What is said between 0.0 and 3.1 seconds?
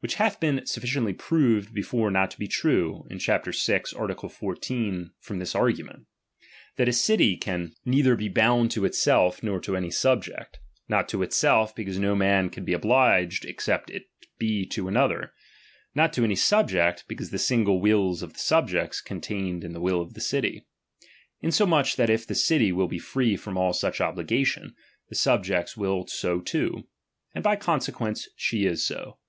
Which hath beenj^7"l sufficiently proved before not to be true,